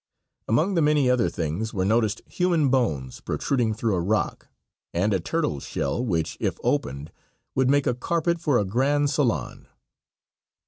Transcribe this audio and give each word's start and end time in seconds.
Among 0.47 0.73
the 0.73 0.81
many 0.81 1.11
other 1.11 1.29
things 1.29 1.75
were 1.75 1.85
noticed 1.85 2.23
human 2.25 2.69
bones 2.69 3.19
protruding 3.21 3.75
through 3.75 3.93
a 3.93 4.01
rock, 4.01 4.47
and 4.95 5.13
a 5.13 5.19
turtle's 5.19 5.61
shell 5.63 6.03
which, 6.03 6.37
if 6.39 6.57
opened, 6.63 7.11
would 7.53 7.69
make 7.69 7.85
a 7.85 7.93
carpet 7.93 8.39
for 8.39 8.57
a 8.57 8.65
grand 8.65 9.11
salon. 9.11 9.67